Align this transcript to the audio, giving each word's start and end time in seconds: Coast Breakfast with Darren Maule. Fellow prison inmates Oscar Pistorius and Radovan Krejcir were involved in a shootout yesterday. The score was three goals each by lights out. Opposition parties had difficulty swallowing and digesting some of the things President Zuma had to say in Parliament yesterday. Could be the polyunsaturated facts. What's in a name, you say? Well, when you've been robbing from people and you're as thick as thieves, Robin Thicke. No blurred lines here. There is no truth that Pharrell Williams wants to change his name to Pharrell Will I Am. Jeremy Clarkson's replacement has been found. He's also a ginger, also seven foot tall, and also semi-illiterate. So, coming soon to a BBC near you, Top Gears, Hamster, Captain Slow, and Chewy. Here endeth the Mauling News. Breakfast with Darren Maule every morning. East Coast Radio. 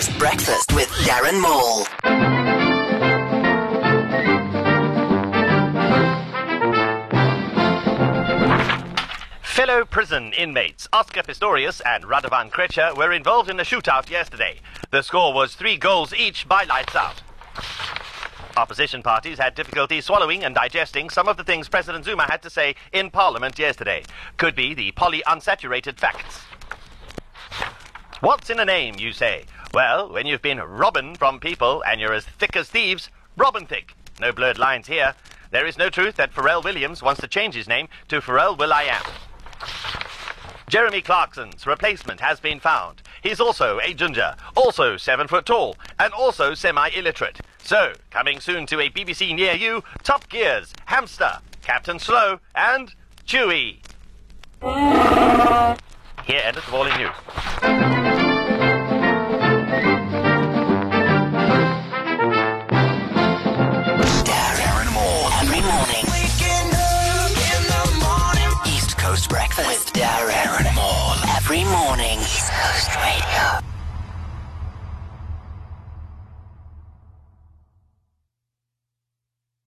Coast 0.00 0.18
Breakfast 0.18 0.72
with 0.72 0.88
Darren 1.04 1.38
Maule. 1.42 1.84
Fellow 9.42 9.84
prison 9.84 10.32
inmates 10.32 10.88
Oscar 10.94 11.20
Pistorius 11.22 11.82
and 11.84 12.04
Radovan 12.04 12.50
Krejcir 12.50 12.96
were 12.96 13.12
involved 13.12 13.50
in 13.50 13.60
a 13.60 13.62
shootout 13.62 14.08
yesterday. 14.08 14.60
The 14.90 15.02
score 15.02 15.34
was 15.34 15.54
three 15.54 15.76
goals 15.76 16.14
each 16.14 16.48
by 16.48 16.64
lights 16.64 16.96
out. 16.96 17.20
Opposition 18.56 19.02
parties 19.02 19.38
had 19.38 19.54
difficulty 19.54 20.00
swallowing 20.00 20.44
and 20.44 20.54
digesting 20.54 21.10
some 21.10 21.28
of 21.28 21.36
the 21.36 21.44
things 21.44 21.68
President 21.68 22.06
Zuma 22.06 22.22
had 22.22 22.40
to 22.40 22.48
say 22.48 22.74
in 22.94 23.10
Parliament 23.10 23.58
yesterday. 23.58 24.04
Could 24.38 24.54
be 24.54 24.72
the 24.72 24.92
polyunsaturated 24.92 25.98
facts. 25.98 26.49
What's 28.20 28.50
in 28.50 28.60
a 28.60 28.66
name, 28.66 28.96
you 28.98 29.12
say? 29.12 29.46
Well, 29.72 30.12
when 30.12 30.26
you've 30.26 30.42
been 30.42 30.58
robbing 30.58 31.14
from 31.14 31.40
people 31.40 31.82
and 31.86 31.98
you're 31.98 32.12
as 32.12 32.26
thick 32.26 32.54
as 32.54 32.68
thieves, 32.68 33.08
Robin 33.34 33.64
Thicke. 33.64 33.94
No 34.20 34.30
blurred 34.30 34.58
lines 34.58 34.88
here. 34.88 35.14
There 35.50 35.66
is 35.66 35.78
no 35.78 35.88
truth 35.88 36.16
that 36.16 36.34
Pharrell 36.34 36.62
Williams 36.62 37.02
wants 37.02 37.22
to 37.22 37.28
change 37.28 37.54
his 37.54 37.66
name 37.66 37.88
to 38.08 38.20
Pharrell 38.20 38.58
Will 38.58 38.74
I 38.74 38.82
Am. 38.82 39.02
Jeremy 40.68 41.00
Clarkson's 41.00 41.66
replacement 41.66 42.20
has 42.20 42.40
been 42.40 42.60
found. 42.60 43.00
He's 43.22 43.40
also 43.40 43.80
a 43.80 43.94
ginger, 43.94 44.36
also 44.54 44.98
seven 44.98 45.26
foot 45.26 45.46
tall, 45.46 45.76
and 45.98 46.12
also 46.12 46.52
semi-illiterate. 46.52 47.40
So, 47.62 47.94
coming 48.10 48.38
soon 48.38 48.66
to 48.66 48.80
a 48.80 48.90
BBC 48.90 49.34
near 49.34 49.54
you, 49.54 49.82
Top 50.02 50.28
Gears, 50.28 50.74
Hamster, 50.84 51.38
Captain 51.62 51.98
Slow, 51.98 52.40
and 52.54 52.94
Chewy. 53.26 53.78
Here 56.26 56.42
endeth 56.44 56.66
the 56.66 56.70
Mauling 56.70 56.98
News. 56.98 57.99
Breakfast 69.62 69.94
with 69.94 70.02
Darren 70.02 70.74
Maule 70.74 71.36
every 71.36 71.64
morning. 71.64 72.18
East 72.20 72.50
Coast 72.50 72.96
Radio. 72.96 73.79